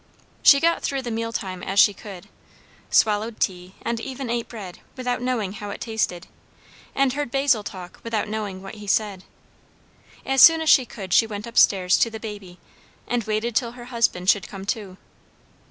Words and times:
She 0.41 0.59
got 0.59 0.81
through 0.81 1.03
the 1.03 1.11
meal 1.11 1.31
time 1.31 1.61
as 1.61 1.79
she 1.79 1.93
could; 1.93 2.27
swallowed 2.89 3.39
tea, 3.39 3.75
and 3.83 3.99
even 3.99 4.31
ate 4.31 4.47
bread, 4.49 4.79
without 4.97 5.21
knowing 5.21 5.53
how 5.53 5.69
it 5.69 5.79
tasted, 5.79 6.25
and 6.95 7.13
heard 7.13 7.29
Basil 7.29 7.63
talk 7.63 7.99
without 8.03 8.27
knowing 8.27 8.63
what 8.63 8.73
he 8.81 8.87
said. 8.87 9.25
As 10.25 10.41
soon 10.41 10.59
as 10.59 10.71
she 10.71 10.85
could 10.87 11.13
she 11.13 11.27
went 11.27 11.45
up 11.45 11.55
stairs 11.55 11.99
to 11.99 12.09
the 12.09 12.19
baby, 12.19 12.57
and 13.07 13.25
waited 13.25 13.55
till 13.55 13.73
her 13.73 13.85
husband 13.93 14.27
should 14.27 14.47
come 14.47 14.65
too. 14.65 14.97